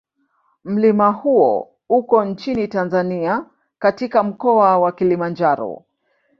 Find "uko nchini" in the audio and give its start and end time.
1.89-2.67